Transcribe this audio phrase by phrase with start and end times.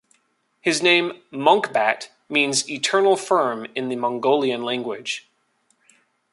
[0.61, 5.29] His name Monkhbat means "Eternal firm" in the Mongolian language.